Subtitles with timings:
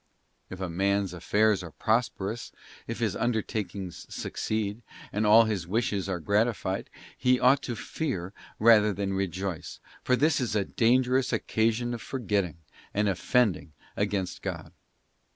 [0.27, 2.51] * If a man's affairs are prosperous,
[2.87, 4.81] if his undertakings succeed,
[5.13, 10.41] and all his wishes are gratified, he ought to fear rather than rejoice, for this
[10.41, 12.57] is a dangerous occasion of for getting,
[12.95, 14.71] and offending against, God.